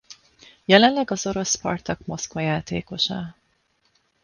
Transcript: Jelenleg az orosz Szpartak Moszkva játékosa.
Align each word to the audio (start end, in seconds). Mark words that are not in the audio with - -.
Jelenleg 0.65 1.11
az 1.11 1.25
orosz 1.25 1.49
Szpartak 1.49 2.05
Moszkva 2.05 2.39
játékosa. 2.39 3.35